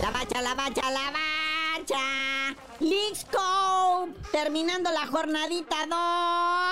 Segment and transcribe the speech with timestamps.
[0.00, 2.45] La mancha, la mancha, la mancha.
[3.14, 5.76] Scope, terminando la jornadita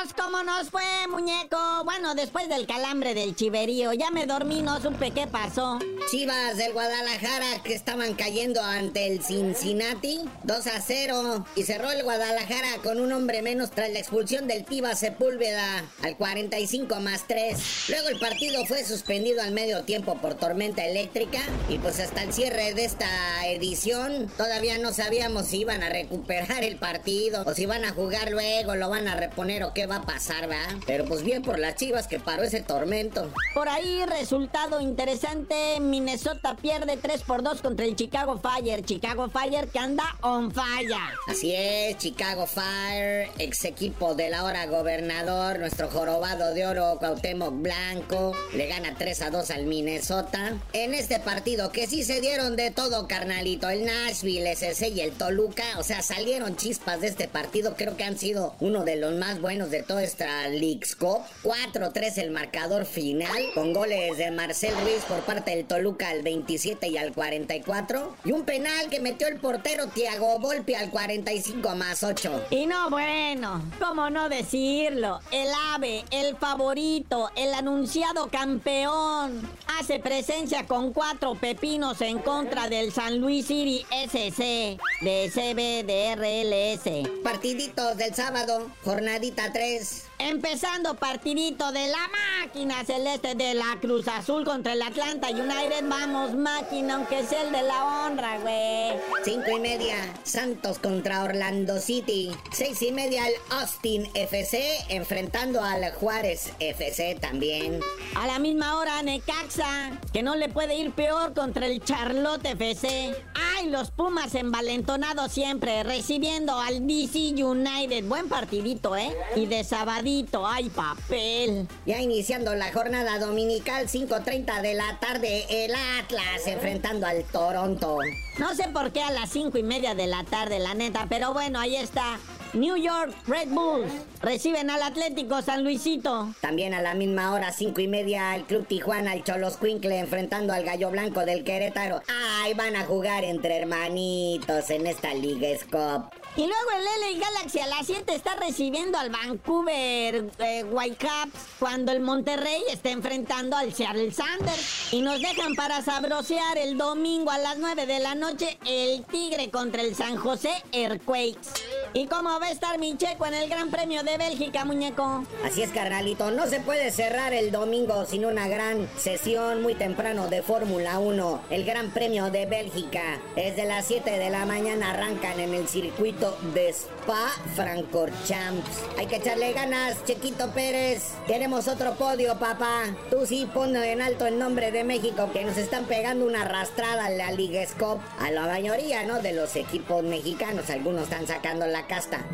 [0.04, 0.12] 2.
[0.14, 1.56] ¿Cómo nos fue, muñeco?
[1.84, 5.78] Bueno, después del calambre del chiverío, ya me dormí, no supe qué pasó.
[6.10, 12.02] Chivas del Guadalajara que estaban cayendo ante el Cincinnati 2 a 0 y cerró el
[12.02, 17.88] Guadalajara con un hombre menos tras la expulsión del Tiva Sepúlveda al 45 más 3.
[17.88, 22.34] Luego el partido fue suspendido al medio tiempo por tormenta eléctrica y pues hasta el
[22.34, 27.64] cierre de esta edición todavía no sabíamos si iban a recuperar el partido o si
[27.64, 30.60] van a jugar luego, lo van a reponer o qué va a pasar, ¿va?
[30.86, 33.30] Pero pues bien por las Chivas que paró ese tormento.
[33.54, 38.84] Por ahí resultado interesante, Minnesota pierde 3 por 2 contra el Chicago Fire.
[38.84, 40.94] Chicago Fire que anda on fire.
[41.28, 48.32] Así es, Chicago Fire, ex equipo del ahora gobernador, nuestro jorobado de oro Cuauhtémoc Blanco,
[48.52, 50.58] le gana 3 a 2 al Minnesota.
[50.74, 55.12] En este partido que sí se dieron de todo, carnalito, el Nashville, SC y el
[55.12, 59.14] Toluca, o sea, salieron chispas de este partido, creo que han sido uno de los
[59.14, 61.20] más buenos de toda esta League's Cup.
[61.42, 66.88] 4-3 el marcador final, con goles de Marcel Ruiz por parte del Toluca al 27
[66.88, 68.16] y al 44.
[68.24, 72.46] Y un penal que metió el portero Tiago Volpi al 45 más 8.
[72.50, 75.20] Y no, bueno, ¿cómo no decirlo?
[75.30, 82.92] El ave, el favorito, el anunciado campeón, hace presencia con cuatro pepinos en contra del
[82.92, 87.10] San Luis City SC de CBDRLS.
[87.22, 90.04] Partiditos del sábado, jornadita 3.
[90.18, 95.84] Empezando partidito de la máquina celeste de la Cruz Azul contra el Atlanta United.
[95.86, 98.98] Vamos, máquina, aunque sea el de la honra, güey.
[99.22, 102.30] Cinco y media, Santos contra Orlando City.
[102.52, 107.80] Seis y media, el Austin FC enfrentando al Juárez FC también.
[108.14, 113.14] A la misma hora, Necaxa, que no le puede ir peor contra el Charlotte FC.
[113.56, 118.04] ¡Ay, los Pumas envalentonados siempre, recibiendo al DC United!
[118.04, 119.14] Buen partidito, ¿eh?
[119.36, 121.68] Y de sabadito ¡ay, papel!
[121.86, 127.98] Ya iniciando la jornada dominical, 5.30 de la tarde, el Atlas enfrentando al Toronto.
[128.38, 131.32] No sé por qué a las 5 y media de la tarde, la neta, pero
[131.32, 132.18] bueno, ahí está.
[132.54, 133.90] New York Red Bulls
[134.22, 136.32] reciben al Atlético San Luisito.
[136.40, 140.52] También a la misma hora, cinco y media, el Club Tijuana, el Cholos Quincle enfrentando
[140.52, 142.00] al Gallo Blanco del Querétaro.
[142.42, 146.14] ¡Ay, van a jugar entre hermanitos en esta Liga Scop!
[146.36, 151.92] Y luego el LA Galaxy a las 7 está recibiendo al Vancouver eh, Whitecaps cuando
[151.92, 154.92] el Monterrey está enfrentando al Seattle Sanders.
[154.92, 159.50] Y nos dejan para sabrosear el domingo a las 9 de la noche el Tigre
[159.50, 161.63] contra el San José Earthquakes.
[161.96, 165.22] ¿Y cómo va a estar mi checo en el Gran Premio de Bélgica, muñeco?
[165.44, 166.32] Así es, carnalito.
[166.32, 171.42] No se puede cerrar el domingo sin una gran sesión muy temprano de Fórmula 1.
[171.50, 173.20] El Gran Premio de Bélgica.
[173.36, 178.82] Desde las 7 de la mañana arrancan en el circuito de Spa Francorchamps.
[178.98, 181.12] Hay que echarle ganas, Chequito Pérez.
[181.28, 182.86] Queremos otro podio, papá.
[183.08, 187.06] Tú sí pon en alto el nombre de México, que nos están pegando una arrastrada
[187.06, 188.00] a la Liga Scop.
[188.18, 189.20] A la mayoría, ¿no?
[189.20, 190.70] De los equipos mexicanos.
[190.70, 192.24] Algunos están sacando la casta.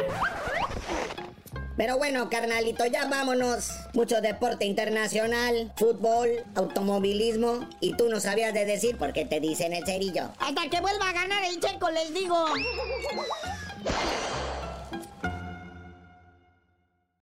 [1.76, 3.70] Pero bueno, carnalito, ya vámonos.
[3.94, 7.66] Mucho deporte internacional, fútbol, automovilismo.
[7.80, 10.28] Y tú no sabías de decir por qué te dicen el cerillo.
[10.40, 12.36] Hasta que vuelva a ganar el checo, les digo.